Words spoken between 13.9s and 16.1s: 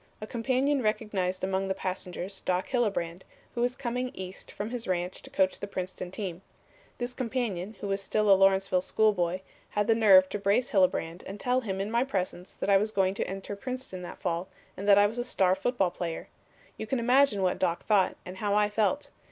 that fall and that I was a star football